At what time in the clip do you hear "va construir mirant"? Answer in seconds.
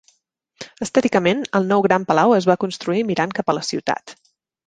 2.53-3.37